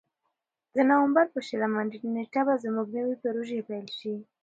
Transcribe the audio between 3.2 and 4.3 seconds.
پروژې پیل شي.